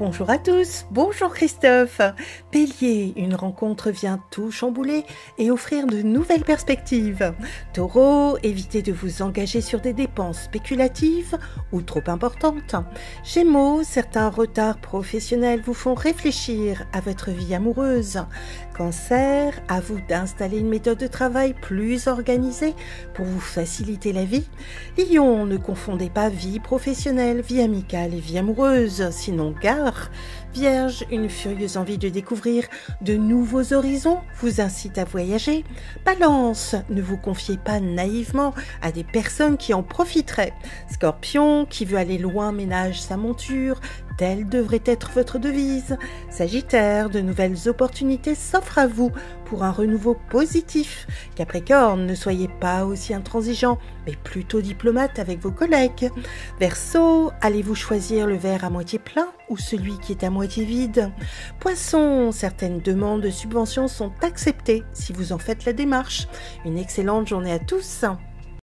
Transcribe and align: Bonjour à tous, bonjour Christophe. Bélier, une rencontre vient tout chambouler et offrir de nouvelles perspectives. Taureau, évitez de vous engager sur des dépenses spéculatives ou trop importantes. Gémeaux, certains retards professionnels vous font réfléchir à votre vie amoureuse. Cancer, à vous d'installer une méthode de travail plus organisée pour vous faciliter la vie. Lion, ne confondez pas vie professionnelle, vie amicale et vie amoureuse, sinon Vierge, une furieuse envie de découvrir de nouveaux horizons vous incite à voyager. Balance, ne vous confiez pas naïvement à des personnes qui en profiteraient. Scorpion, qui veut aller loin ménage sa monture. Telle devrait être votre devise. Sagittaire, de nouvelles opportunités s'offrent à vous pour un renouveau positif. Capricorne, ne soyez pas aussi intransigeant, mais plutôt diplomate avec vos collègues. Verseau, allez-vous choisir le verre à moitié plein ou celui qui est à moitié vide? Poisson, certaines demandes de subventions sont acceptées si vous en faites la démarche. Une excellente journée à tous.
Bonjour 0.00 0.30
à 0.30 0.38
tous, 0.38 0.86
bonjour 0.90 1.34
Christophe. 1.34 2.00
Bélier, 2.50 3.12
une 3.16 3.34
rencontre 3.34 3.90
vient 3.90 4.18
tout 4.30 4.50
chambouler 4.50 5.04
et 5.36 5.50
offrir 5.50 5.86
de 5.86 6.00
nouvelles 6.00 6.42
perspectives. 6.42 7.34
Taureau, 7.74 8.38
évitez 8.42 8.80
de 8.80 8.94
vous 8.94 9.20
engager 9.20 9.60
sur 9.60 9.78
des 9.78 9.92
dépenses 9.92 10.44
spéculatives 10.44 11.36
ou 11.70 11.82
trop 11.82 12.00
importantes. 12.06 12.76
Gémeaux, 13.24 13.82
certains 13.82 14.30
retards 14.30 14.80
professionnels 14.80 15.60
vous 15.60 15.74
font 15.74 15.92
réfléchir 15.92 16.86
à 16.94 17.02
votre 17.02 17.30
vie 17.30 17.54
amoureuse. 17.54 18.24
Cancer, 18.74 19.60
à 19.68 19.80
vous 19.80 20.00
d'installer 20.08 20.60
une 20.60 20.70
méthode 20.70 20.96
de 20.96 21.08
travail 21.08 21.52
plus 21.52 22.06
organisée 22.06 22.74
pour 23.12 23.26
vous 23.26 23.38
faciliter 23.38 24.14
la 24.14 24.24
vie. 24.24 24.48
Lion, 24.96 25.44
ne 25.44 25.58
confondez 25.58 26.08
pas 26.08 26.30
vie 26.30 26.58
professionnelle, 26.58 27.42
vie 27.42 27.60
amicale 27.60 28.14
et 28.14 28.20
vie 28.20 28.38
amoureuse, 28.38 29.10
sinon 29.10 29.52
Vierge, 30.52 31.04
une 31.10 31.28
furieuse 31.28 31.76
envie 31.76 31.98
de 31.98 32.08
découvrir 32.08 32.64
de 33.02 33.14
nouveaux 33.14 33.72
horizons 33.72 34.18
vous 34.40 34.60
incite 34.60 34.98
à 34.98 35.04
voyager. 35.04 35.64
Balance, 36.04 36.74
ne 36.88 37.00
vous 37.00 37.16
confiez 37.16 37.56
pas 37.56 37.78
naïvement 37.78 38.52
à 38.82 38.90
des 38.90 39.04
personnes 39.04 39.56
qui 39.56 39.74
en 39.74 39.82
profiteraient. 39.82 40.54
Scorpion, 40.90 41.66
qui 41.66 41.84
veut 41.84 41.98
aller 41.98 42.18
loin 42.18 42.52
ménage 42.52 43.00
sa 43.00 43.16
monture. 43.16 43.80
Telle 44.20 44.46
devrait 44.46 44.82
être 44.84 45.12
votre 45.14 45.38
devise. 45.38 45.96
Sagittaire, 46.28 47.08
de 47.08 47.20
nouvelles 47.20 47.70
opportunités 47.70 48.34
s'offrent 48.34 48.76
à 48.76 48.86
vous 48.86 49.10
pour 49.46 49.64
un 49.64 49.70
renouveau 49.70 50.14
positif. 50.28 51.06
Capricorne, 51.36 52.04
ne 52.04 52.14
soyez 52.14 52.46
pas 52.60 52.84
aussi 52.84 53.14
intransigeant, 53.14 53.78
mais 54.06 54.12
plutôt 54.22 54.60
diplomate 54.60 55.18
avec 55.18 55.40
vos 55.40 55.52
collègues. 55.52 56.10
Verseau, 56.58 57.32
allez-vous 57.40 57.74
choisir 57.74 58.26
le 58.26 58.36
verre 58.36 58.66
à 58.66 58.68
moitié 58.68 58.98
plein 58.98 59.28
ou 59.48 59.56
celui 59.56 59.98
qui 60.00 60.12
est 60.12 60.22
à 60.22 60.28
moitié 60.28 60.66
vide? 60.66 61.10
Poisson, 61.58 62.30
certaines 62.30 62.80
demandes 62.80 63.22
de 63.22 63.30
subventions 63.30 63.88
sont 63.88 64.12
acceptées 64.20 64.84
si 64.92 65.14
vous 65.14 65.32
en 65.32 65.38
faites 65.38 65.64
la 65.64 65.72
démarche. 65.72 66.28
Une 66.66 66.76
excellente 66.76 67.26
journée 67.26 67.52
à 67.52 67.58
tous. 67.58 68.04